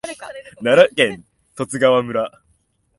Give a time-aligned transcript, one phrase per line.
[0.63, 1.25] 奈良県
[1.55, 2.31] 十津川村